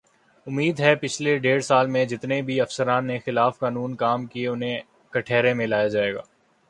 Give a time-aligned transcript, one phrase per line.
[0.47, 4.79] امید ہے پچھلے ڈیڑھ سال میں جتنے بھی افسران نے خلاف قانون کام کیے انہیں
[5.11, 6.21] کٹہرے میں لایا جائے گا